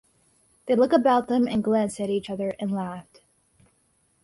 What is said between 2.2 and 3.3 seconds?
other and laughed.